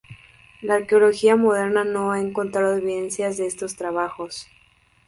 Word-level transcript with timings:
La 0.63 0.77
arqueología 0.77 1.35
moderna 1.35 1.83
no 1.83 2.11
ha 2.11 2.19
encontrado 2.21 2.75
evidencias 2.75 3.37
de 3.37 3.45
estos 3.45 3.75
trabajos. 3.75 4.47